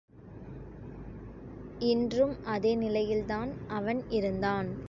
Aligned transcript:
இன்றும் 1.79 2.43
அதே 2.45 2.75
நிலையில்தான் 2.75 3.51
அவன் 3.67 4.01
இருந்தான். 4.09 4.71